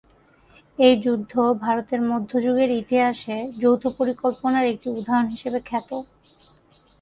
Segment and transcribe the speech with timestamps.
[0.79, 1.33] এই যুদ্ধ
[1.63, 5.89] ভারতের মধ্য যুগের ইতিহাসে যৌথ পরিকল্পনার একটি উদাহরণ হিসেবে খ্যাত।